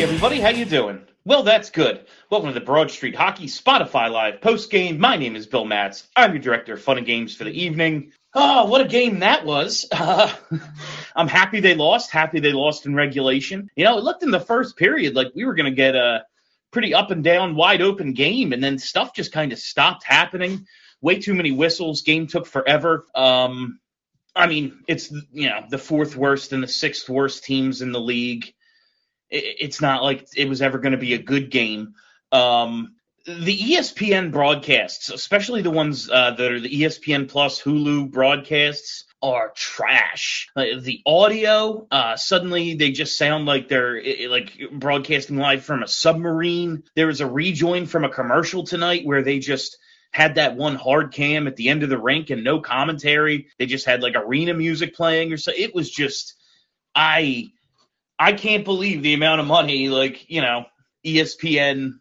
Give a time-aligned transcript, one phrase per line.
[0.00, 1.02] Everybody, how you doing?
[1.26, 2.06] Well, that's good.
[2.30, 4.98] Welcome to the Broad Street Hockey Spotify Live post game.
[4.98, 6.08] My name is Bill Matz.
[6.16, 8.12] I'm your director of fun and games for the evening.
[8.32, 9.86] Oh, what a game that was!
[9.92, 10.32] Uh,
[11.14, 12.10] I'm happy they lost.
[12.10, 13.68] Happy they lost in regulation.
[13.76, 16.24] You know, it looked in the first period like we were going to get a
[16.70, 20.66] pretty up and down, wide open game, and then stuff just kind of stopped happening.
[21.02, 22.00] Way too many whistles.
[22.00, 23.04] Game took forever.
[23.14, 23.78] Um,
[24.34, 28.00] I mean, it's you know the fourth worst and the sixth worst teams in the
[28.00, 28.54] league
[29.30, 31.94] it's not like it was ever going to be a good game.
[32.32, 32.94] Um,
[33.26, 39.52] the ESPN broadcasts, especially the ones uh, that are the ESPN Plus Hulu broadcasts, are
[39.54, 40.48] trash.
[40.56, 45.88] Uh, the audio, uh, suddenly they just sound like they're like broadcasting live from a
[45.88, 46.84] submarine.
[46.96, 49.76] There was a rejoin from a commercial tonight where they just
[50.10, 53.48] had that one hard cam at the end of the rink and no commentary.
[53.58, 55.52] They just had like arena music playing or so.
[55.54, 56.34] It was just,
[56.94, 57.52] I
[58.20, 60.66] I can't believe the amount of money, like, you know,
[61.06, 62.00] ESPN,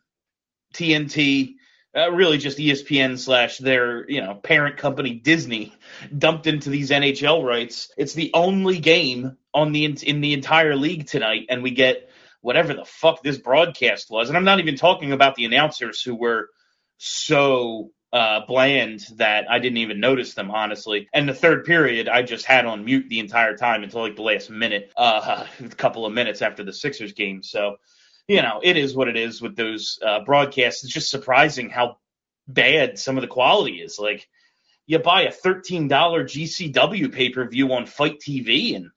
[0.74, 1.56] TNT,
[1.96, 5.74] uh, really just ESPN slash their, you know, parent company Disney
[6.16, 7.90] dumped into these NHL rights.
[7.98, 12.10] It's the only game on the in the entire league tonight, and we get
[12.42, 14.28] whatever the fuck this broadcast was.
[14.28, 16.50] And I'm not even talking about the announcers who were
[16.98, 21.08] so uh, bland that I didn't even notice them, honestly.
[21.14, 24.24] And the third period, I just had on mute the entire time until like the
[24.24, 27.44] last minute, uh, a couple of minutes after the Sixers game.
[27.44, 27.78] So,
[28.28, 30.84] you know, it is what it is with those uh, broadcasts.
[30.84, 31.98] It's just surprising how
[32.48, 34.00] bad some of the quality is.
[34.00, 34.28] Like,
[34.88, 38.90] you buy a $13 GCW pay per view on FITE TV and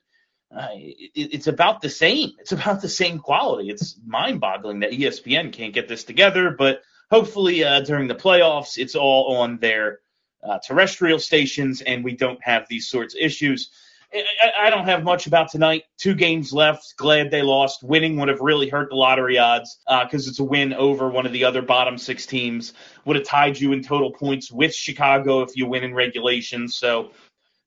[0.55, 2.31] uh, it, it's about the same.
[2.39, 3.69] It's about the same quality.
[3.69, 8.77] It's mind boggling that ESPN can't get this together, but hopefully uh, during the playoffs,
[8.77, 9.99] it's all on their
[10.43, 13.71] uh, terrestrial stations and we don't have these sorts of issues.
[14.13, 15.83] I, I don't have much about tonight.
[15.97, 16.95] Two games left.
[16.97, 17.83] Glad they lost.
[17.83, 21.25] Winning would have really hurt the lottery odds because uh, it's a win over one
[21.25, 22.73] of the other bottom six teams.
[23.05, 26.67] Would have tied you in total points with Chicago if you win in regulation.
[26.67, 27.11] So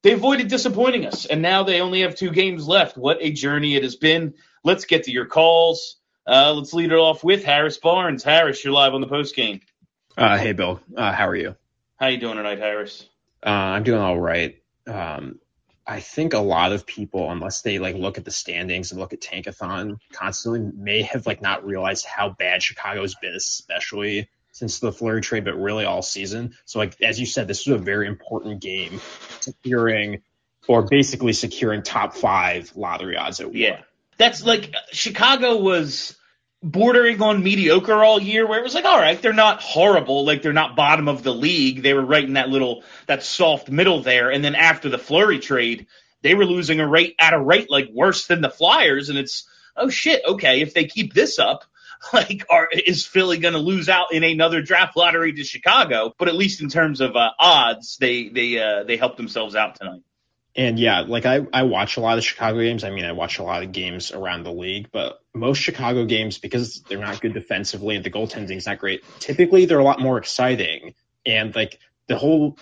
[0.02, 2.96] they avoided disappointing us, and now they only have two games left.
[2.96, 4.34] What a journey it has been.
[4.62, 5.96] Let's get to your calls.
[6.26, 8.24] Uh, let's lead it off with Harris Barnes.
[8.24, 9.60] Harris, you're live on the post game.
[10.16, 10.80] Uh, hey, Bill.
[10.96, 11.54] Uh, how are you?
[11.96, 13.08] How you doing tonight, Harris?
[13.44, 14.60] Uh, I'm doing all right.
[14.86, 15.38] Um,
[15.86, 19.12] I think a lot of people, unless they like look at the standings and look
[19.12, 24.90] at Tankathon constantly, may have like not realized how bad Chicago's been, especially since the
[24.90, 26.54] Fleury trade, but really all season.
[26.64, 29.00] So, like as you said, this was a very important game,
[29.38, 30.22] securing
[30.66, 33.82] or basically securing top five lottery odds at yeah.
[34.18, 36.16] That's like Chicago was
[36.62, 40.24] bordering on mediocre all year where it was like all right they're not horrible.
[40.24, 41.82] Like they're not bottom of the league.
[41.82, 44.30] They were right in that little that soft middle there.
[44.30, 45.86] And then after the Fleury trade
[46.22, 49.10] they were losing a rate at a rate like worse than the flyers.
[49.10, 51.64] And it's oh shit okay if they keep this up
[52.12, 56.14] like are is philly going to lose out in another draft lottery to chicago?
[56.18, 59.76] But at least in terms of uh, odds they they uh, they helped themselves out
[59.76, 60.02] tonight
[60.56, 62.82] and yeah, like I, I watch a lot of Chicago games.
[62.82, 66.38] I mean, I watch a lot of games around the league, but most Chicago games,
[66.38, 70.00] because they're not good defensively and the goaltending is not great, typically they're a lot
[70.00, 70.94] more exciting.
[71.26, 71.78] And like
[72.08, 72.58] the whole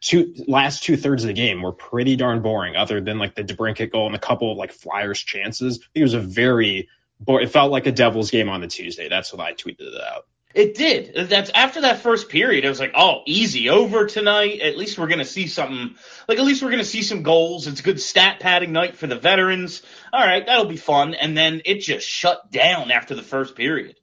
[0.00, 3.44] two last two thirds of the game were pretty darn boring, other than like the
[3.44, 5.86] DeBrincat goal and a couple of like Flyers chances.
[5.94, 6.88] It was a very,
[7.20, 9.08] boring, it felt like a Devils game on the Tuesday.
[9.08, 10.26] That's what I tweeted it out.
[10.54, 11.28] It did.
[11.28, 12.64] That's after that first period.
[12.64, 14.60] It was like, oh, easy over tonight.
[14.60, 15.96] At least we're gonna see something.
[16.28, 17.66] Like at least we're gonna see some goals.
[17.66, 19.82] It's a good stat padding night for the veterans.
[20.12, 21.14] All right, that'll be fun.
[21.14, 23.96] And then it just shut down after the first period.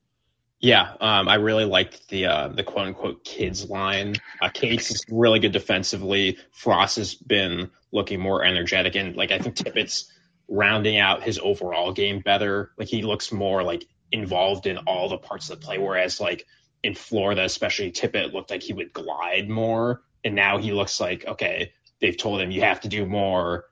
[0.59, 4.15] Yeah, um, I really liked the uh, the quote unquote kids line.
[4.41, 6.37] Uh, Cates is really good defensively.
[6.51, 10.11] Frost has been looking more energetic, and like I think Tippett's
[10.47, 12.71] rounding out his overall game better.
[12.77, 15.77] Like he looks more like involved in all the parts of the play.
[15.77, 16.45] Whereas like
[16.83, 20.01] in Florida, especially Tippett looked like he would glide more.
[20.23, 23.65] And now he looks like, okay, they've told him you have to do more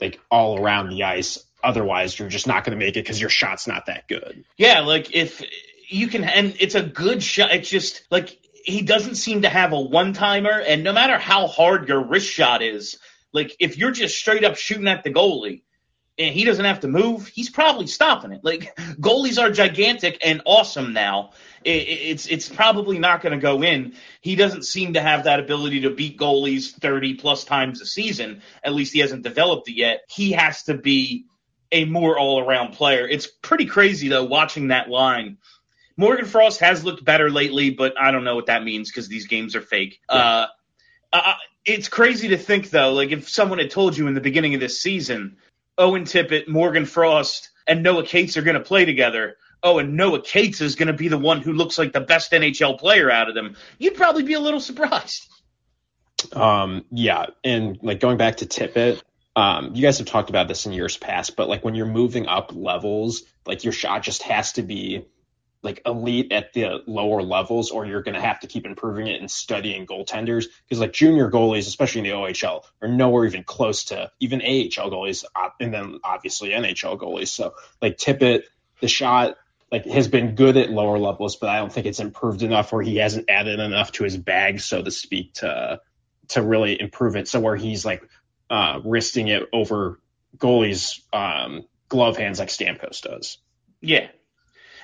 [0.00, 1.44] like all around the ice.
[1.62, 4.44] Otherwise, you're just not going to make it because your shot's not that good.
[4.56, 5.42] Yeah, like if
[5.88, 7.52] you can, and it's a good shot.
[7.52, 10.58] It's just like he doesn't seem to have a one timer.
[10.58, 12.98] And no matter how hard your wrist shot is,
[13.32, 15.62] like if you're just straight up shooting at the goalie,
[16.20, 18.44] and he doesn't have to move, he's probably stopping it.
[18.44, 21.30] Like goalies are gigantic and awesome now.
[21.64, 23.94] It, it's it's probably not going to go in.
[24.20, 28.42] He doesn't seem to have that ability to beat goalies 30 plus times a season.
[28.62, 30.02] At least he hasn't developed it yet.
[30.08, 31.24] He has to be
[31.72, 33.08] a more all around player.
[33.08, 35.38] It's pretty crazy though watching that line.
[35.96, 39.26] Morgan Frost has looked better lately, but I don't know what that means because these
[39.26, 40.00] games are fake.
[40.10, 40.16] Yeah.
[40.16, 40.46] Uh,
[41.12, 41.34] uh,
[41.64, 44.60] it's crazy to think though, like if someone had told you in the beginning of
[44.60, 45.36] this season
[45.80, 49.36] Owen Tippett, Morgan Frost, and Noah Cates are going to play together.
[49.62, 52.32] oh, and Noah Cates is going to be the one who looks like the best
[52.32, 55.28] NHL player out of them, you'd probably be a little surprised.
[56.32, 59.02] Um, yeah, and like going back to Tippett,
[59.36, 62.26] um, you guys have talked about this in years past, but like when you're moving
[62.26, 65.06] up levels, like your shot just has to be
[65.62, 69.20] like elite at the lower levels, or you're going to have to keep improving it
[69.20, 70.46] and studying goaltenders.
[70.64, 74.90] Because like junior goalies, especially in the OHL, are nowhere even close to even AHL
[74.90, 75.24] goalies,
[75.60, 77.28] and then obviously NHL goalies.
[77.28, 78.44] So like Tippett,
[78.80, 79.36] the shot
[79.70, 82.82] like has been good at lower levels, but I don't think it's improved enough where
[82.82, 85.80] he hasn't added enough to his bag, so to speak, to
[86.28, 87.28] to really improve it.
[87.28, 88.02] So where he's like
[88.48, 90.00] uh, wristing it over
[90.36, 93.38] goalies' um, glove hands like Stamkos does.
[93.80, 94.08] Yeah,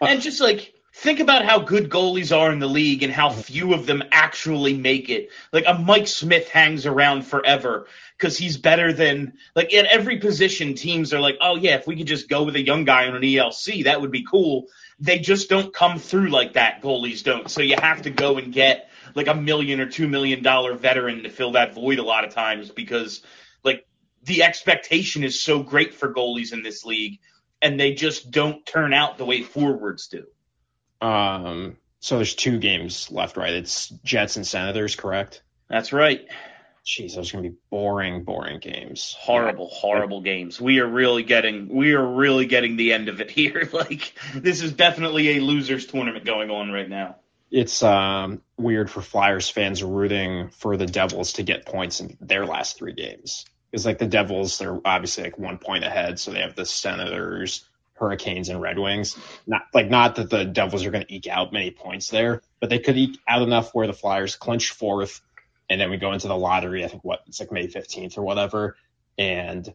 [0.00, 3.74] and just like think about how good goalies are in the league and how few
[3.74, 5.28] of them actually make it.
[5.52, 10.74] Like a Mike Smith hangs around forever because he's better than like at every position.
[10.74, 13.14] Teams are like, oh yeah, if we could just go with a young guy on
[13.14, 14.66] an ELC, that would be cool.
[14.98, 16.82] They just don't come through like that.
[16.82, 17.50] Goalies don't.
[17.50, 21.24] So you have to go and get like a million or two million dollar veteran
[21.24, 23.22] to fill that void a lot of times because
[23.62, 23.86] like
[24.22, 27.18] the expectation is so great for goalies in this league
[27.62, 30.26] and they just don't turn out the way forwards do.
[31.00, 33.52] Um, so there's two games left, right?
[33.52, 35.42] It's Jets and Senators, correct?
[35.68, 36.26] That's right.
[36.84, 39.16] Jeez, those are gonna be boring, boring games.
[39.18, 40.60] Horrible, horrible games.
[40.60, 43.68] We are really getting, we are really getting the end of it here.
[43.72, 47.16] like this is definitely a losers tournament going on right now.
[47.50, 52.44] It's um, weird for Flyers fans rooting for the Devils to get points in their
[52.44, 53.44] last three games.
[53.70, 57.68] Because like the Devils, they're obviously like one point ahead, so they have the Senators,
[57.94, 59.16] Hurricanes, and Red Wings.
[59.46, 62.70] Not like not that the Devils are going to eke out many points there, but
[62.70, 65.20] they could eke out enough where the Flyers clinch fourth,
[65.68, 66.84] and then we go into the lottery.
[66.84, 68.76] I think what it's like May fifteenth or whatever,
[69.18, 69.72] and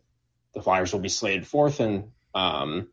[0.54, 2.88] the Flyers will be slated fourth, and um,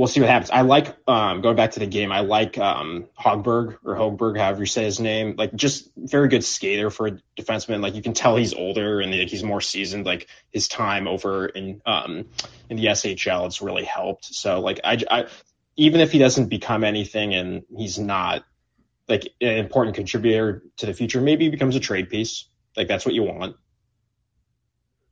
[0.00, 0.48] we'll see what happens.
[0.48, 2.10] I like um, going back to the game.
[2.10, 5.34] I like um, Hogberg or Hogberg, however you say his name.
[5.36, 7.82] Like just very good skater for a defenseman.
[7.82, 10.06] Like you can tell he's older and like, he's more seasoned.
[10.06, 12.24] Like his time over in um,
[12.70, 14.24] in the SHL, it's really helped.
[14.24, 15.26] So like I, I
[15.76, 18.42] even if he doesn't become anything and he's not
[19.06, 22.46] like an important contributor to the future, maybe he becomes a trade piece.
[22.74, 23.54] Like that's what you want.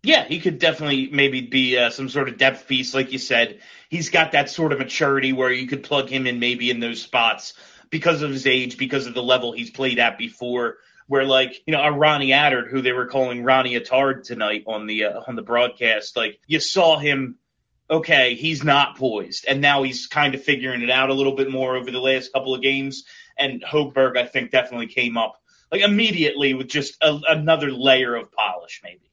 [0.03, 3.61] Yeah, he could definitely maybe be uh, some sort of depth piece, like you said.
[3.89, 7.03] He's got that sort of maturity where you could plug him in maybe in those
[7.03, 7.55] spots
[7.91, 10.77] because of his age, because of the level he's played at before.
[11.09, 14.87] Where like you know a Ronnie Attard, who they were calling Ronnie Attard tonight on
[14.87, 17.37] the uh, on the broadcast, like you saw him.
[17.91, 21.51] Okay, he's not poised, and now he's kind of figuring it out a little bit
[21.51, 23.05] more over the last couple of games.
[23.39, 25.41] And Hogberg, I think, definitely came up
[25.73, 29.09] like immediately with just a, another layer of polish, maybe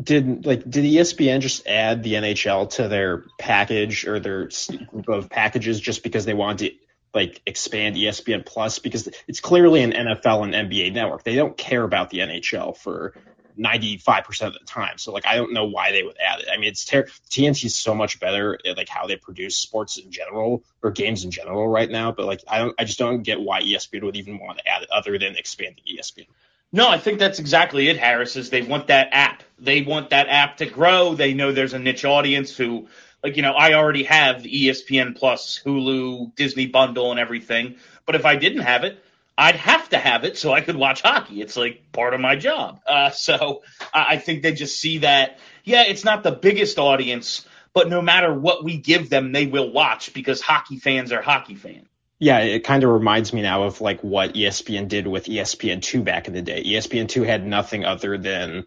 [0.00, 4.48] did like did ESPN just add the NHL to their package or their
[4.90, 6.76] group of packages just because they wanted to
[7.12, 11.24] like expand ESPN Plus because it's clearly an NFL and NBA network.
[11.24, 13.14] They don't care about the NHL for
[13.58, 14.96] 95% of the time.
[14.96, 16.46] So like I don't know why they would add it.
[16.52, 19.98] I mean it's ter- TNT is so much better at like how they produce sports
[19.98, 23.22] in general or games in general right now, but like I don't I just don't
[23.22, 26.26] get why ESPN would even want to add it other than expanding ESPN.
[26.72, 29.42] No, I think that's exactly it, Harris, is they want that app.
[29.58, 31.14] They want that app to grow.
[31.14, 32.88] They know there's a niche audience who,
[33.24, 37.76] like, you know, I already have the ESPN Plus, Hulu, Disney bundle and everything.
[38.06, 39.02] But if I didn't have it,
[39.36, 41.40] I'd have to have it so I could watch hockey.
[41.40, 42.80] It's like part of my job.
[42.86, 43.62] Uh, so
[43.92, 48.32] I think they just see that, yeah, it's not the biggest audience, but no matter
[48.32, 51.86] what we give them, they will watch because hockey fans are hockey fans.
[52.20, 56.28] Yeah, it kind of reminds me now of like what ESPN did with ESPN2 back
[56.28, 56.62] in the day.
[56.62, 58.66] ESPN2 had nothing other than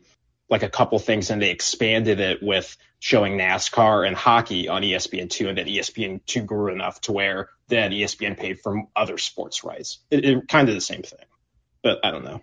[0.49, 5.49] like a couple things and they expanded it with showing NASCAR and hockey on ESPN2
[5.49, 9.99] and then ESPN2 grew enough to where then ESPN paid for other sports rights.
[10.09, 11.25] It, it kind of the same thing,
[11.83, 12.41] but I don't know.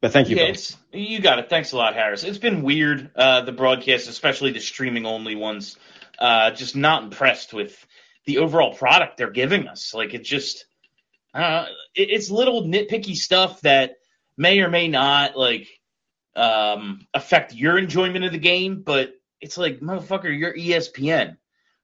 [0.00, 0.36] But thank you.
[0.36, 0.54] Yeah,
[0.92, 1.48] you got it.
[1.48, 2.22] Thanks a lot, Harris.
[2.22, 5.78] It's been weird, uh, the broadcast, especially the streaming only ones.
[6.18, 7.74] Uh, just not impressed with
[8.26, 9.94] the overall product they're giving us.
[9.94, 10.64] Like it's just,
[11.32, 13.96] uh, it, it's little nitpicky stuff that
[14.36, 15.68] may or may not like
[16.36, 21.36] um, affect your enjoyment of the game, but it's like motherfucker, you're ESPN,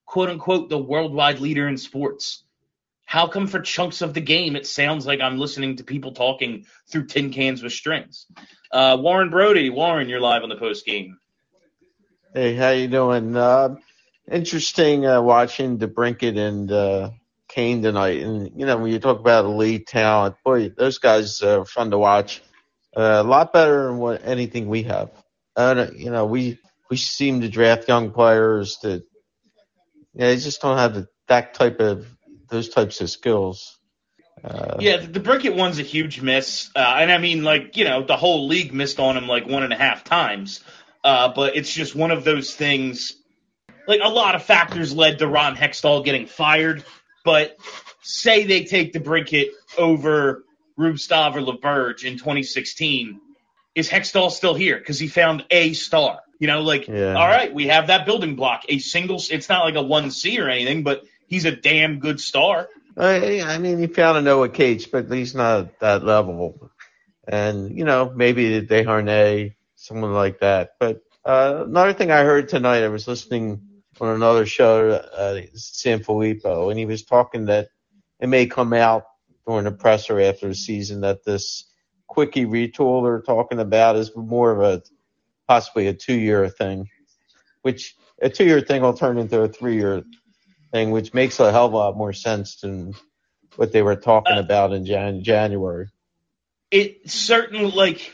[0.06, 2.44] quote unquote, the worldwide leader in sports.
[3.04, 6.66] How come for chunks of the game it sounds like I'm listening to people talking
[6.88, 8.26] through tin cans with strings?
[8.70, 11.18] Uh, Warren Brody, Warren, you're live on the post game.
[12.32, 13.36] Hey, how you doing?
[13.36, 13.74] Uh,
[14.30, 17.10] interesting uh, watching DeBrincat and uh,
[17.48, 18.22] Kane tonight.
[18.22, 21.98] And you know, when you talk about elite talent, boy, those guys are fun to
[21.98, 22.42] watch.
[22.96, 25.10] Uh, a lot better than what anything we have.
[25.56, 26.58] Uh, you know, we
[26.90, 29.04] we seem to draft young players that
[30.14, 32.06] know, they just don't have the, that type of
[32.48, 33.78] those types of skills.
[34.42, 38.02] Uh, yeah, the, DeBrincat one's a huge miss, uh, and I mean, like you know,
[38.02, 40.60] the whole league missed on him like one and a half times.
[41.02, 43.14] Uh, but it's just one of those things.
[43.90, 46.84] Like a lot of factors led to Ron Hextall getting fired,
[47.24, 47.58] but
[48.02, 50.44] say they take DeBrincat over
[50.78, 53.20] Rubtsov or Laberge in 2016,
[53.74, 54.78] is Hextall still here?
[54.78, 56.20] Because he found a star.
[56.38, 57.14] You know, like, yeah.
[57.14, 58.62] all right, we have that building block.
[58.68, 62.68] A single, it's not like a 1C or anything, but he's a damn good star.
[62.96, 66.70] I, I mean, he found a Noah Cates, but he's not that level.
[67.26, 70.76] And, you know, maybe Desharnais, someone like that.
[70.78, 73.66] But uh, another thing I heard tonight, I was listening
[74.00, 77.68] on another show, uh, Sanfilippo, and he was talking that
[78.20, 79.04] it may come out
[79.46, 81.64] during the presser after the season that this
[82.06, 84.82] quickie retool they're talking about is more of a
[85.46, 86.88] possibly a two year thing,
[87.62, 90.02] which a two year thing will turn into a three year
[90.72, 92.94] thing, which makes a hell of a lot more sense than
[93.56, 95.88] what they were talking uh, about in Jan- January.
[96.70, 98.12] It certainly like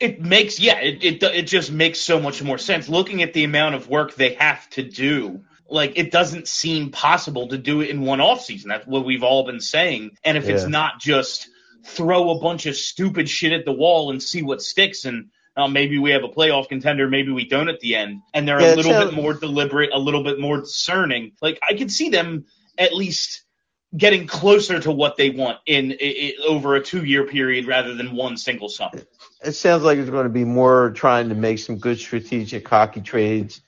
[0.00, 3.44] it makes yeah it, it it just makes so much more sense looking at the
[3.44, 7.90] amount of work they have to do like it doesn't seem possible to do it
[7.90, 10.54] in one off season that's what we've all been saying and if yeah.
[10.54, 11.48] it's not just
[11.84, 15.68] throw a bunch of stupid shit at the wall and see what sticks and uh,
[15.68, 18.74] maybe we have a playoff contender, maybe we don't at the end, and they're yeah,
[18.74, 21.32] a little bit more deliberate, a little bit more discerning.
[21.40, 22.46] Like I can see them
[22.76, 23.43] at least
[23.96, 28.36] getting closer to what they want in, in over a two-year period rather than one
[28.36, 29.02] single summer.
[29.42, 33.00] It sounds like it's going to be more trying to make some good strategic hockey
[33.00, 33.60] trades,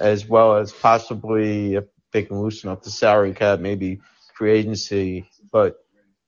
[0.00, 4.00] as well as possibly if they can loosen up the salary cap, maybe
[4.34, 5.28] free agency.
[5.52, 5.78] But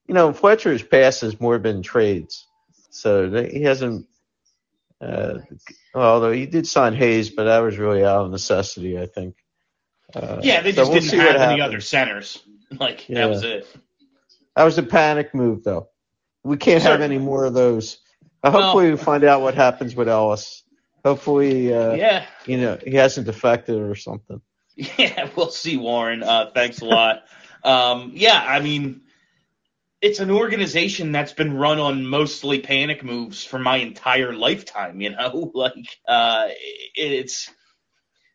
[0.06, 2.46] you know, Fletcher's past has more been trades,
[2.90, 4.06] so he hasn't
[5.00, 5.38] uh,
[5.94, 9.36] although he did sign Hayes, but that was really out of necessity, I think.
[10.14, 12.42] Uh, yeah, they just so we'll didn't have any other centers.
[12.78, 13.22] Like yeah.
[13.22, 13.66] that was it.
[14.54, 15.88] That was a panic move, though.
[16.44, 17.02] We can't Certainly.
[17.02, 17.98] have any more of those.
[18.42, 20.62] Uh, hopefully, well, we find out what happens with Ellis.
[21.04, 24.40] Hopefully, uh, yeah, you know, he hasn't defected or something.
[24.96, 26.22] Yeah, we'll see, Warren.
[26.22, 27.24] Uh, thanks a lot.
[27.64, 29.02] um, yeah, I mean,
[30.00, 35.00] it's an organization that's been run on mostly panic moves for my entire lifetime.
[35.00, 35.74] You know, like
[36.08, 36.48] uh,
[36.94, 37.50] it's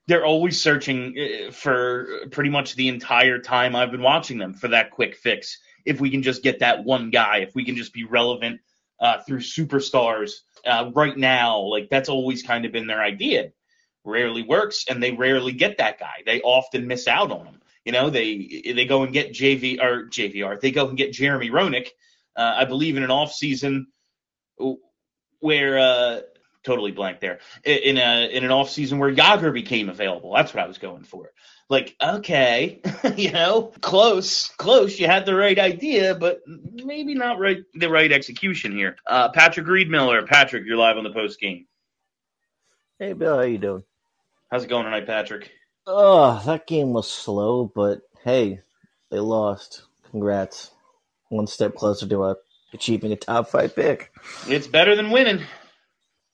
[0.08, 4.70] they're always searching uh, for pretty much the entire time I've been watching them for
[4.70, 5.60] that quick fix.
[5.86, 8.62] If we can just get that one guy, if we can just be relevant
[9.00, 10.32] uh, through superstars
[10.66, 13.52] uh, right now, like that's always kind of been their idea.
[14.04, 16.22] Rarely works, and they rarely get that guy.
[16.26, 17.62] They often miss out on him.
[17.86, 20.60] You know, they they go and get JV or JVR.
[20.60, 21.88] They go and get Jeremy Roenick.
[22.36, 23.88] Uh, I believe in an off season
[25.40, 26.20] where uh,
[26.66, 30.34] totally blank there in a in an off season where Jagr became available.
[30.34, 31.32] That's what I was going for.
[31.70, 32.82] Like, okay,
[33.16, 35.00] you know, close, close.
[35.00, 38.98] You had the right idea, but maybe not right the right execution here.
[39.08, 41.66] Uh, Patrick Reedmiller, Patrick, you're live on the post game.
[43.00, 43.84] Hey Bill, how you doing?
[44.52, 45.52] How's it going tonight, Patrick?
[45.88, 48.62] Oh, that game was slow, but hey,
[49.12, 49.84] they lost.
[50.12, 50.72] Congrats.
[51.30, 52.36] One step closer to uh,
[52.74, 54.12] achieving a top five pick.
[54.48, 55.42] It's better than winning.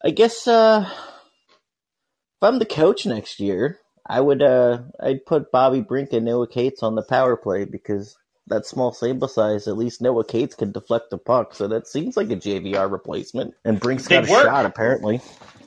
[0.04, 5.82] I guess uh, if I'm the coach next year, I would uh, I'd put Bobby
[5.82, 8.18] Brink and Noah Cates on the power play because
[8.48, 11.54] that small sample size, at least Noah Cates can deflect the puck.
[11.54, 13.54] So that seems like a JVR replacement.
[13.64, 14.44] And Brink's got a work.
[14.44, 15.22] shot apparently.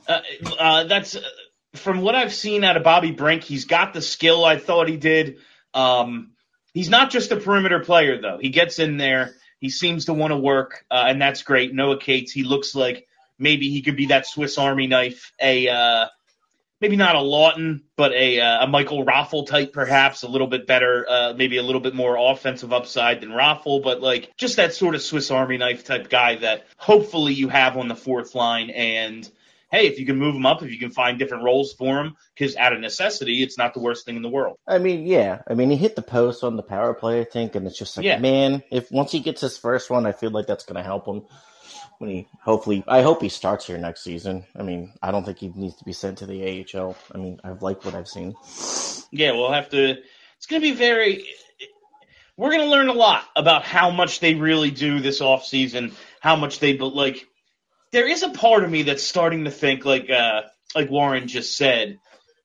[0.09, 0.21] Uh,
[0.59, 1.17] uh, that's
[1.75, 4.97] from what I've seen out of Bobby Brink, he's got the skill I thought he
[4.97, 5.39] did.
[5.73, 6.33] Um,
[6.73, 8.39] he's not just a perimeter player, though.
[8.41, 9.35] He gets in there.
[9.59, 11.73] He seems to want to work, uh, and that's great.
[11.73, 13.07] Noah Cates, he looks like
[13.39, 16.07] maybe he could be that Swiss Army knife, a uh,
[16.81, 20.67] maybe not a Laughton, but a uh, a Michael Raffl type, perhaps a little bit
[20.67, 24.75] better, uh, maybe a little bit more offensive upside than Raffl, but like just that
[24.75, 28.71] sort of Swiss Army knife type guy that hopefully you have on the fourth line
[28.71, 29.31] and–
[29.75, 32.17] hey, if you can move him up, if you can find different roles for him,
[32.35, 34.57] because out of necessity, it's not the worst thing in the world.
[34.67, 35.43] I mean, yeah.
[35.49, 37.97] I mean, he hit the post on the power play, I think, and it's just
[37.97, 38.19] like, yeah.
[38.19, 41.07] man, if once he gets his first one, I feel like that's going to help
[41.07, 41.23] him
[41.99, 42.85] when he hopefully.
[42.87, 44.45] I hope he starts here next season.
[44.57, 46.97] I mean, I don't think he needs to be sent to the AHL.
[47.15, 48.35] I mean, I've liked what I've seen.
[49.11, 49.97] Yeah, we'll have to.
[50.37, 51.27] It's going to be very.
[52.37, 55.93] We're going to learn a lot about how much they really do this off season,
[56.21, 57.27] how much they but like
[57.93, 60.43] there is a part of me that's starting to think like uh
[60.75, 62.01] like Warren just said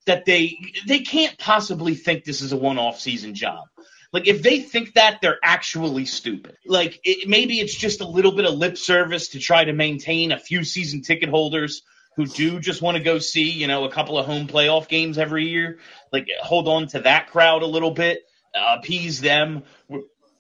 [0.06, 3.66] that they they can't possibly think this is a one off season job.
[4.12, 6.58] Like if they think that they're actually stupid.
[6.66, 10.32] Like it, maybe it's just a little bit of lip service to try to maintain
[10.32, 11.84] a few season ticket holders
[12.16, 15.18] who do just want to go see, you know, a couple of home playoff games
[15.18, 15.80] every year.
[16.12, 18.24] Like hold on to that crowd a little bit,
[18.56, 19.64] uh, appease them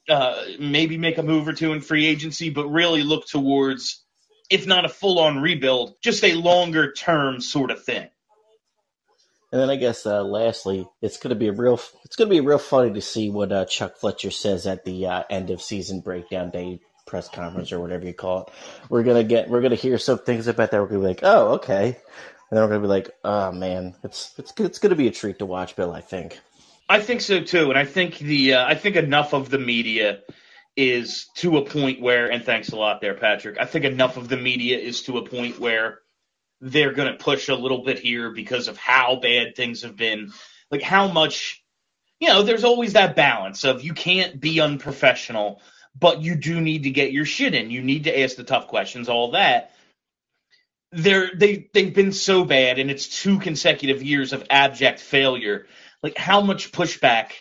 [0.09, 4.03] uh, maybe make a move or two in free agency, but really look towards,
[4.49, 8.09] if not a full on rebuild, just a longer term sort of thing.
[9.51, 12.59] And then I guess uh, lastly, it's to be a real it's to be real
[12.59, 16.51] funny to see what uh, Chuck Fletcher says at the uh, end of season breakdown
[16.51, 18.53] day press conference or whatever you call it.
[18.89, 20.79] We're gonna get we're gonna hear some things about that.
[20.79, 21.95] We're gonna be like, oh okay, and
[22.51, 25.45] then we're gonna be like, oh man, it's it's it's gonna be a treat to
[25.47, 25.91] watch, Bill.
[25.91, 26.39] I think.
[26.87, 30.19] I think so too, and I think the uh, I think enough of the media
[30.75, 33.59] is to a point where, and thanks a lot there, Patrick.
[33.59, 35.99] I think enough of the media is to a point where
[36.61, 40.31] they're going to push a little bit here because of how bad things have been.
[40.71, 41.63] Like how much,
[42.19, 45.61] you know, there's always that balance of you can't be unprofessional,
[45.97, 47.71] but you do need to get your shit in.
[47.71, 49.71] You need to ask the tough questions, all that.
[50.91, 55.67] They're they they've been so bad, and it's two consecutive years of abject failure.
[56.01, 57.33] Like how much pushback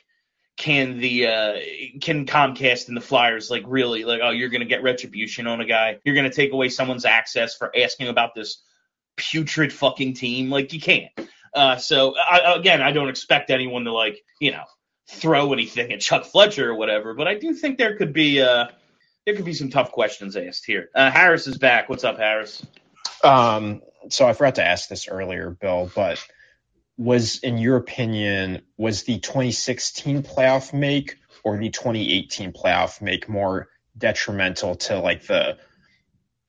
[0.59, 1.55] can the uh
[2.01, 5.65] can Comcast and the Flyers like really like oh you're gonna get retribution on a
[5.65, 8.61] guy you're gonna take away someone's access for asking about this
[9.19, 10.51] putrid fucking team.
[10.51, 11.11] Like you can't.
[11.55, 14.65] Uh, so I, again, I don't expect anyone to like you know
[15.09, 18.69] throw anything at Chuck Fletcher or whatever, but I do think there could be uh,
[19.27, 20.89] there could be some tough questions asked here.
[20.95, 21.89] Uh, Harris is back.
[21.89, 22.65] What's up, Harris?
[23.23, 26.25] Um, so I forgot to ask this earlier, Bill, but
[26.97, 33.69] was in your opinion was the 2016 playoff make or the 2018 playoff make more
[33.97, 35.57] detrimental to like the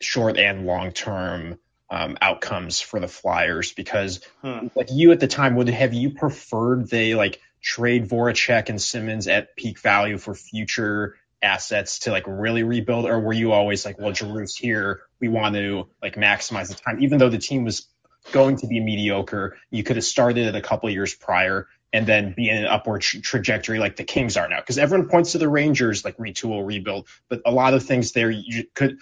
[0.01, 1.59] short and long term
[1.91, 4.67] um, outcomes for the Flyers because hmm.
[4.75, 9.27] like you at the time would have you preferred they like trade Voracek and Simmonds
[9.27, 13.05] at peak value for future assets to like really rebuild?
[13.05, 17.01] Or were you always like well Giroux's here we want to like maximize the time?
[17.01, 17.87] Even though the team was
[18.31, 22.33] going to be mediocre you could have started it a couple years prior and then
[22.35, 24.59] be in an upward tra- trajectory like the Kings are now.
[24.59, 28.29] Because everyone points to the Rangers like retool rebuild but a lot of things there
[28.29, 28.97] you could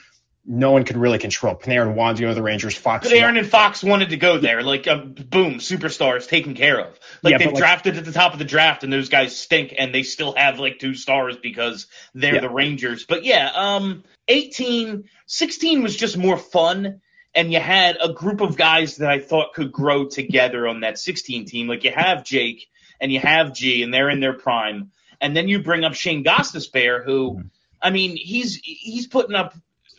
[0.49, 1.55] no one could really control.
[1.55, 2.75] Panarin wanted to go to the Rangers.
[2.75, 3.07] Fox.
[3.07, 4.63] But Aaron and Fox wanted to go there.
[4.63, 6.97] Like, uh, boom, superstars taken care of.
[7.21, 9.75] Like yeah, they've like, drafted at the top of the draft, and those guys stink,
[9.77, 12.41] and they still have like two stars because they're yeah.
[12.41, 13.05] the Rangers.
[13.05, 17.01] But yeah, um, 18, 16 was just more fun.
[17.35, 20.97] And you had a group of guys that I thought could grow together on that
[20.97, 21.67] 16 team.
[21.67, 22.67] Like you have Jake
[22.99, 24.91] and you have G, and they're in their prime.
[25.19, 27.47] And then you bring up Shane Gostisbehere, who, mm-hmm.
[27.81, 29.53] I mean, he's he's putting up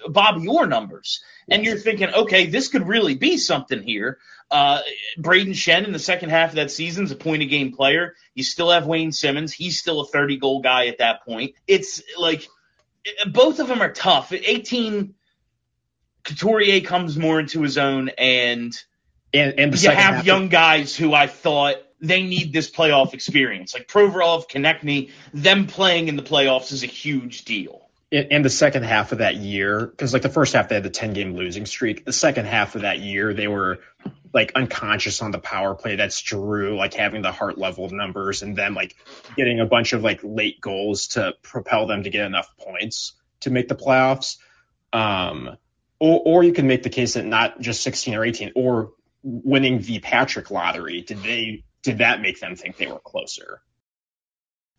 [0.06, 1.22] Bobby Orr numbers.
[1.48, 4.18] And you're thinking, okay, this could really be something here.
[4.50, 4.80] Uh,
[5.18, 8.14] Brayden Schenn in the second half of that season is a point a game player.
[8.34, 11.54] You still have Wayne Simmonds; He's still a 30 goal guy at that point.
[11.66, 12.46] It's like
[13.30, 14.32] both of them are tough.
[14.32, 15.14] 18,
[16.24, 18.74] Couturier comes more into his own, and
[19.34, 23.74] and, and you have young guys who I thought they need this playoff experience.
[23.74, 28.85] Like Provorov, Konecny, them playing in the playoffs is a huge deal in, the second
[28.85, 31.66] half of that year, because like the first half they had the ten game losing
[31.66, 32.05] streak.
[32.05, 33.81] The second half of that year they were
[34.33, 35.97] like unconscious on the power play.
[35.97, 38.97] That's Giroux like having the Hart level numbers and then like
[39.37, 43.51] getting a bunch of like late goals to propel them to get enough points to
[43.51, 44.38] make the playoffs.
[44.92, 45.57] Um,
[45.99, 48.92] or, or you can make the case that not just 16 or 18 or
[49.23, 51.03] winning the Patrick lottery.
[51.03, 53.61] Did they, did that make them think they were closer?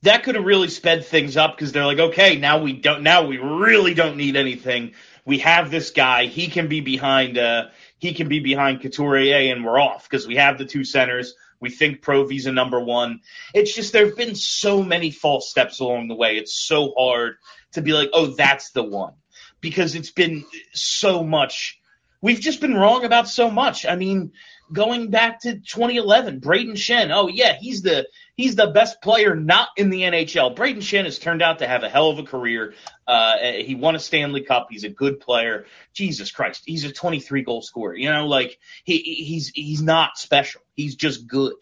[0.03, 3.25] That could have really sped things up because they're like, okay, now we don't, now
[3.25, 4.93] we really don't need anything.
[5.25, 6.25] We have this guy.
[6.25, 10.37] He can be behind, uh, he can be behind Couturier and we're off because we
[10.37, 11.35] have the two centers.
[11.59, 13.19] We think Provy's a number one.
[13.53, 16.37] It's just there have been so many false steps along the way.
[16.37, 17.35] It's so hard
[17.73, 19.13] to be like, oh, that's the one
[19.61, 21.79] because it's been so much.
[22.21, 23.85] We've just been wrong about so much.
[23.85, 24.31] I mean,
[24.71, 27.11] going back to 2011, Brayden Schenn.
[27.13, 30.55] Oh yeah, he's the he's the best player not in the NHL.
[30.55, 32.73] Brayden Schenn has turned out to have a hell of a career.
[33.07, 34.67] Uh, he won a Stanley Cup.
[34.69, 35.65] He's a good player.
[35.93, 37.95] Jesus Christ, he's a 23 goal scorer.
[37.95, 40.61] You know, like he he's he's not special.
[40.75, 41.55] He's just good.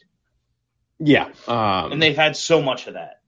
[1.00, 3.22] Yeah, um, and they've had so much of that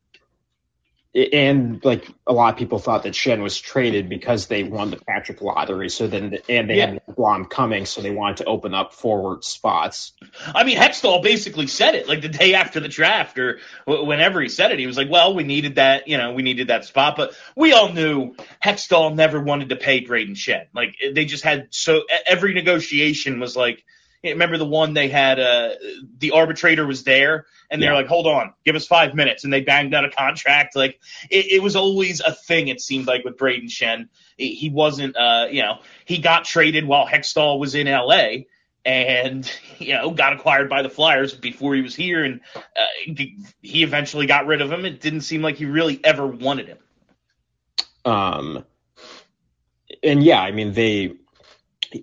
[1.15, 4.97] and like a lot of people thought that Schenn was traded because they won the
[4.97, 5.89] Patrick lottery.
[5.89, 6.91] So then, and they yeah.
[6.91, 10.13] had Blom coming, so they wanted to open up forward spots.
[10.45, 14.49] I mean, Hextall basically said it like the day after the draft, or whenever he
[14.49, 14.77] said it.
[14.77, 17.73] He was like, "Well, we needed that, you know, we needed that spot." But we
[17.73, 20.67] all knew Hextall never wanted to pay Brayden Schenn.
[20.75, 23.83] Like they just had so every negotiation was like
[24.23, 25.69] remember the one they had uh
[26.17, 27.97] the arbitrator was there and they're yeah.
[27.97, 30.75] like hold on give us five minutes and they banged out a contract.
[30.75, 34.09] Like it, it was always a thing it seemed like with brayden schenn.
[34.37, 38.45] He wasn't uh you know he got traded while Hextall was in LA
[38.85, 43.13] and you know got acquired by the Flyers before he was here and uh,
[43.61, 44.85] he eventually got rid of him.
[44.85, 46.77] It didn't seem like he really ever wanted him.
[48.05, 48.65] Um,
[50.03, 51.18] and yeah, I mean they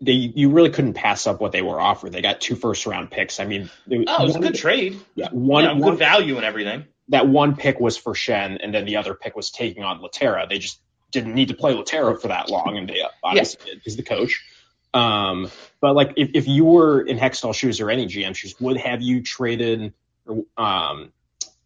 [0.01, 2.13] they you really couldn't pass up what they were offered.
[2.13, 3.39] They got two first round picks.
[3.39, 4.99] I mean, it, oh, it was a good trade.
[5.15, 6.85] Yeah, one, yeah, one good value and everything.
[7.09, 10.49] That one pick was for Schenn, and then the other pick was taking on Lehtera.
[10.49, 10.81] They just
[11.13, 13.73] didn't need to play Lehtera for that long, and they obviously yeah.
[13.75, 14.45] did because the coach.
[14.93, 18.79] Um, but like if, if you were in Hextall shoes or any GM shoes, would
[18.79, 19.93] have you traded
[20.57, 21.13] um,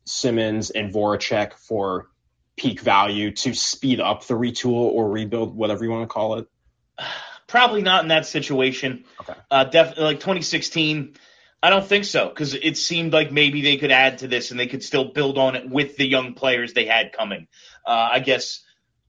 [0.05, 2.09] Simmonds and Voracek for
[2.57, 6.47] peak value to speed up the retool or rebuild, whatever you want to call it?
[7.51, 9.05] Probably not in that situation.
[9.21, 9.35] Okay.
[9.51, 11.17] Uh, definitely like 2016.
[11.61, 14.61] I don't think so because it seemed like maybe they could add to this and
[14.61, 17.49] they could still build on it with the young players they had coming.
[17.85, 18.63] Uh, I guess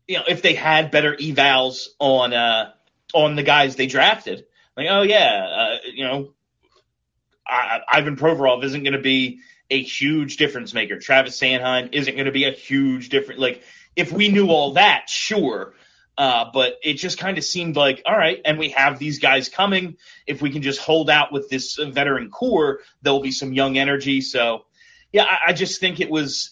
[0.07, 2.71] you know if they had better evals on uh,
[3.13, 4.43] on the guys they drafted,
[4.75, 6.33] like oh yeah, uh, you know,
[7.47, 10.97] I, Ivan Provorov isn't going to be a huge difference maker.
[10.97, 13.39] Travis Sanheim isn't going to be a huge difference.
[13.39, 13.61] Like
[13.95, 15.75] if we knew all that, sure.
[16.17, 19.49] Uh, but it just kind of seemed like, all right, and we have these guys
[19.49, 19.97] coming.
[20.27, 24.21] If we can just hold out with this veteran core, there'll be some young energy.
[24.21, 24.65] So,
[25.11, 26.51] yeah, I, I just think it was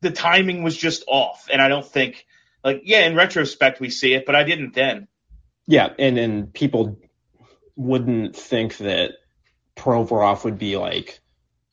[0.00, 2.26] the timing was just off, and I don't think,
[2.62, 5.08] like, yeah, in retrospect we see it, but I didn't then.
[5.66, 6.98] Yeah, and and people
[7.74, 9.12] wouldn't think that
[9.76, 11.20] Provorov would be like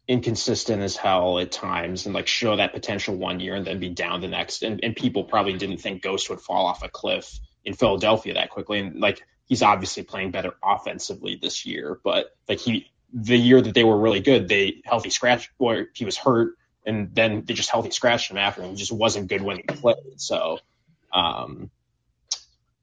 [0.08, 3.90] inconsistent as hell at times and like show that potential one year and then be
[3.90, 4.62] down the next.
[4.62, 8.52] And, and people probably didn't think Ghost would fall off a cliff in Philadelphia that
[8.52, 8.80] quickly.
[8.80, 13.74] And like he's obviously playing better offensively this year, but like he the year that
[13.74, 17.72] they were really good, they healthy scratch or he was hurt and then they just
[17.72, 19.96] healthy scratched him after and he just wasn't good when he played.
[20.18, 20.60] So
[21.12, 21.72] um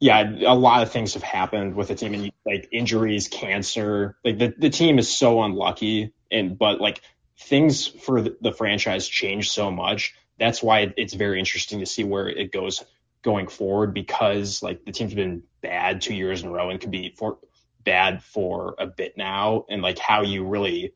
[0.01, 4.17] yeah, a lot of things have happened with the team and like injuries, cancer.
[4.25, 7.01] Like the, the team is so unlucky and but like
[7.39, 10.15] things for the, franchise change so much.
[10.39, 12.83] That's why it's very interesting to see where it goes
[13.23, 16.91] going forward because like the team's been bad two years in a row and could
[16.91, 17.39] be for
[17.85, 20.95] bad for a bit now and like how you really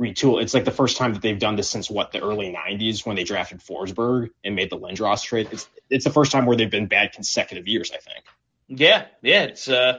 [0.00, 0.42] retool.
[0.42, 3.16] It's like the first time that they've done this since what the early '90s when
[3.16, 5.48] they drafted Forsberg and made the Lindros trade.
[5.52, 7.90] It's it's the first time where they've been bad consecutive years.
[7.92, 8.24] I think.
[8.68, 9.98] Yeah, yeah, it's uh,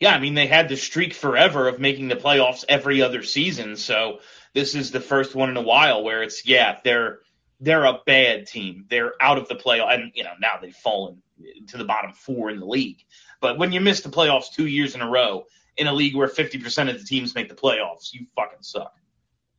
[0.00, 0.14] yeah.
[0.14, 3.76] I mean, they had the streak forever of making the playoffs every other season.
[3.76, 4.20] So
[4.54, 7.20] this is the first one in a while where it's yeah, they're
[7.60, 8.86] they're a bad team.
[8.88, 11.22] They're out of the playoff, and you know now they've fallen
[11.68, 13.04] to the bottom four in the league.
[13.40, 15.44] But when you miss the playoffs two years in a row
[15.76, 18.94] in a league where 50% of the teams make the playoffs, you fucking suck.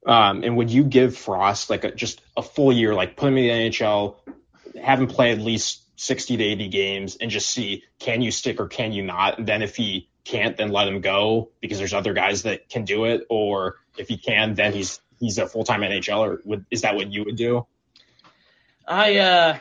[0.05, 3.37] Um, and would you give Frost like a, just a full year, like put him
[3.37, 4.15] in the NHL,
[4.81, 8.59] have him play at least 60 to 80 games and just see can you stick
[8.59, 9.39] or can you not?
[9.39, 12.85] And then if he can't, then let him go because there's other guys that can
[12.85, 13.25] do it.
[13.29, 16.19] Or if he can, then he's he's a full time NHL.
[16.19, 17.65] Or would, is that what you would do?
[18.87, 19.57] I uh,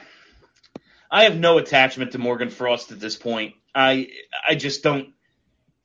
[1.10, 3.54] I have no attachment to Morgan Frost at this point.
[3.74, 4.08] I
[4.46, 5.14] I just don't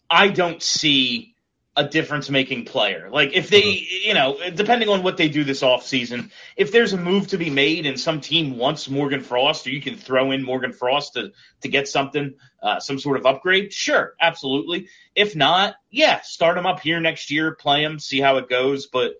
[0.09, 1.30] I don't see
[1.75, 3.09] a difference making player.
[3.09, 4.07] Like if they, mm-hmm.
[4.07, 7.37] you know, depending on what they do this off season, if there's a move to
[7.37, 11.13] be made and some team wants Morgan Frost, or you can throw in Morgan Frost
[11.13, 11.31] to
[11.61, 14.89] to get something, uh, some sort of upgrade, sure, absolutely.
[15.15, 18.87] If not, yeah, start him up here next year, play him, see how it goes.
[18.87, 19.13] But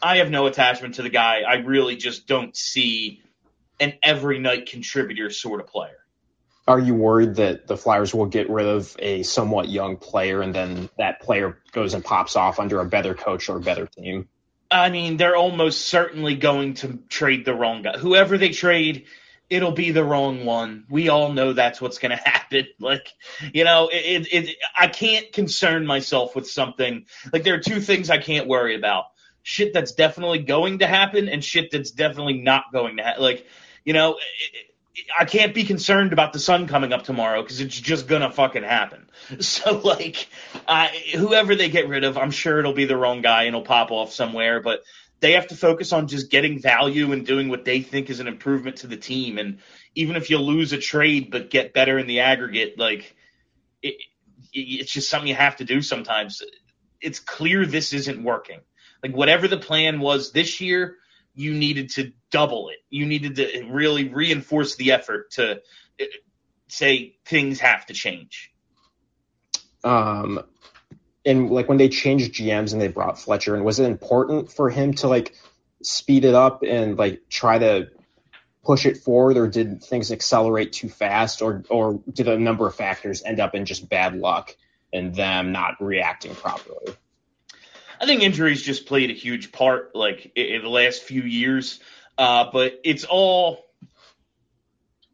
[0.00, 1.42] I have no attachment to the guy.
[1.46, 3.22] I really just don't see
[3.80, 5.98] an every night contributor sort of player
[6.68, 10.54] are you worried that the Flyers will get rid of a somewhat young player and
[10.54, 14.28] then that player goes and pops off under a better coach or a better team?
[14.70, 17.96] I mean, they're almost certainly going to trade the wrong guy.
[17.96, 19.06] Whoever they trade,
[19.48, 20.84] it'll be the wrong one.
[20.90, 22.66] We all know that's what's going to happen.
[22.78, 23.08] Like,
[23.54, 27.06] you know, it, it, it, I can't concern myself with something.
[27.32, 29.06] Like, there are two things I can't worry about
[29.42, 33.22] shit that's definitely going to happen and shit that's definitely not going to happen.
[33.22, 33.46] Like,
[33.82, 34.18] you know,
[35.18, 38.62] I can't be concerned about the sun coming up tomorrow because it's just gonna fucking
[38.62, 39.08] happen.
[39.40, 40.28] So like,
[41.14, 43.90] whoever they get rid of, I'm sure it'll be the wrong guy and it'll pop
[43.90, 44.60] off somewhere.
[44.60, 44.82] But
[45.20, 48.28] they have to focus on just getting value and doing what they think is an
[48.28, 49.38] improvement to the team.
[49.38, 49.58] And
[49.94, 53.14] even if you lose a trade but get better in the aggregate, like
[53.82, 53.96] it,
[54.52, 56.42] it's just something you have to do sometimes.
[57.00, 58.60] It's clear this isn't working.
[59.02, 60.96] Like whatever the plan was this year,
[61.34, 62.78] you needed to double it.
[62.90, 65.60] You needed to really reinforce the effort to
[66.00, 66.04] uh,
[66.68, 68.52] say things have to change.
[69.84, 70.40] Um,
[71.24, 74.70] and like when they changed GMs and they brought Fletcher, and was it important for
[74.70, 75.34] him to like
[75.82, 77.88] speed it up and like try to
[78.64, 82.74] push it forward, or did things accelerate too fast, or or did a number of
[82.74, 84.54] factors end up in just bad luck
[84.92, 86.94] and them not reacting properly?
[88.00, 91.80] I think injuries just played a huge part, like in the last few years.
[92.18, 93.64] Uh, but it's all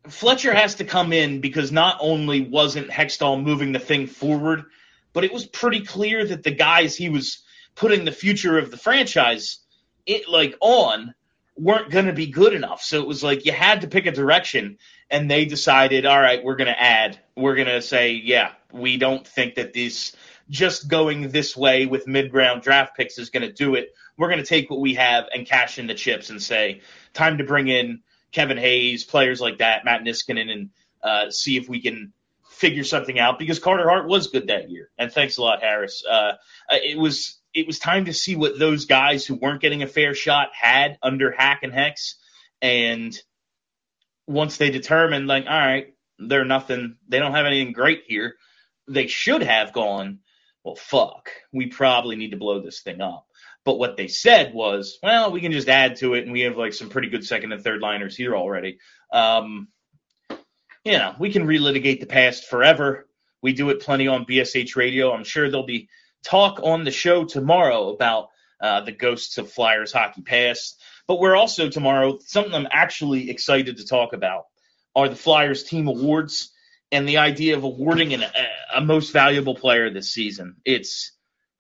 [0.09, 4.65] Fletcher has to come in because not only wasn't Hextall moving the thing forward,
[5.13, 7.43] but it was pretty clear that the guys he was
[7.75, 9.59] putting the future of the franchise
[10.07, 11.15] it like on
[11.57, 12.83] weren't going to be good enough.
[12.83, 14.79] So it was like you had to pick a direction,
[15.11, 17.19] and they decided, all right, we're going to add.
[17.37, 20.15] We're going to say, yeah, we don't think that this
[20.49, 23.95] just going this way with mid round draft picks is going to do it.
[24.17, 27.39] We're going to take what we have and cash in the chips and say, time
[27.39, 28.03] to bring in
[28.33, 30.71] Kevin Hayes, players like that, Matt Niskanen, and
[31.03, 32.13] uh, see if we can
[32.49, 34.91] figure something out because Carter Hart was good that year.
[34.99, 36.05] And thanks a lot, Harris.
[36.09, 36.33] Uh,
[36.71, 40.15] it was it was time to see what those guys who weren't getting a fair
[40.15, 42.17] shot had under Hack and Hex.
[42.61, 43.17] And
[44.27, 48.35] once they determined, like, all right, they're nothing, they don't have anything great here,
[48.89, 50.21] they should have gone,
[50.65, 53.27] well, fuck, we probably need to blow this thing up.
[53.65, 56.57] But what they said was, well, we can just add to it, and we have
[56.57, 58.79] like some pretty good second and third liners here already.
[59.13, 59.69] Um,
[60.85, 63.07] you know, we can relitigate the past forever.
[63.43, 65.13] We do it plenty on BSH radio.
[65.13, 65.89] I'm sure there'll be
[66.25, 68.29] talk on the show tomorrow about
[68.61, 70.81] uh, the ghosts of Flyers hockey past.
[71.07, 74.45] But we're also tomorrow, something I'm actually excited to talk about
[74.97, 76.54] are the Flyers team awards
[76.95, 80.57] and the idea of awarding an, a, a most valuable player this season.
[80.65, 81.13] It's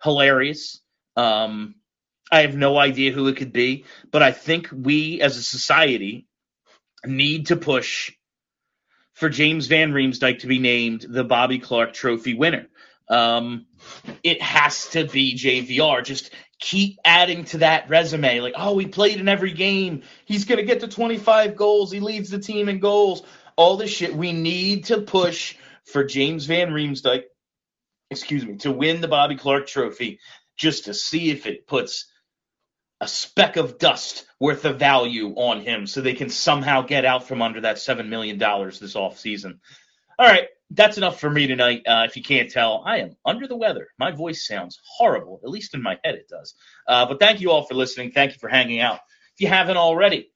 [0.02, 0.80] hilarious.
[1.16, 1.74] Um,
[2.30, 6.26] I have no idea who it could be, but I think we as a society
[7.04, 8.12] need to push
[9.12, 12.66] for James Van Riemsdyk to be named the Bobby Clarke Trophy winner.
[13.08, 13.66] Um,
[14.22, 16.04] it has to be JVR.
[16.04, 18.40] Just keep adding to that resume.
[18.40, 20.02] Like, oh, he played in every game.
[20.24, 21.92] He's going to get to 25 goals.
[21.92, 23.22] He leads the team in goals.
[23.56, 24.14] All this shit.
[24.14, 27.24] We need to push for James Van Riemsdyk,
[28.10, 30.18] excuse me, to win the Bobby Clarke Trophy
[30.56, 32.06] just to see if it puts
[33.00, 37.26] a speck of dust worth of value on him so they can somehow get out
[37.28, 39.58] from under that $7 million this offseason.
[40.18, 41.82] All right, that's enough for me tonight.
[41.86, 43.88] Uh, if you can't tell, I am under the weather.
[43.98, 46.54] My voice sounds horrible, at least in my head it does.
[46.86, 48.12] Uh, but thank you all for listening.
[48.12, 49.00] Thank you for hanging out.
[49.34, 50.30] If you haven't already,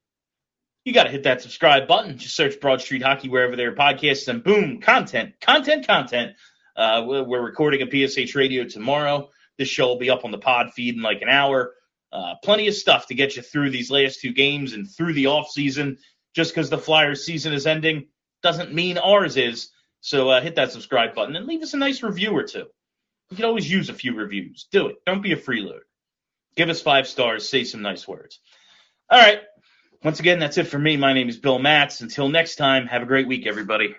[0.89, 2.17] you got to hit that subscribe button.
[2.17, 6.33] Just search Broad Street Hockey wherever there are podcasts, and boom, content, content, content.
[6.75, 9.29] Uh, we're recording a BSH radio tomorrow.
[9.59, 11.75] This show will be up on the pod feed in like an hour.
[12.11, 15.27] Uh, plenty of stuff to get you through these last two games and through the
[15.27, 15.99] off season.
[16.35, 18.07] Just because the Flyers season is ending
[18.43, 19.71] doesn't mean ours is.
[20.01, 22.65] So uh, hit that subscribe button and leave us a nice review or two.
[23.31, 24.69] We can always use a few reviews.
[24.73, 24.97] Do it.
[25.05, 25.81] Don't be a freeloader.
[26.57, 27.47] Give us five stars.
[27.47, 28.41] Say some nice words.
[29.11, 29.43] All right.
[30.05, 30.97] Once again, that's it for me.
[30.97, 32.01] My name is Bill Matz.
[32.01, 33.97] Until next time, have a great week, everybody.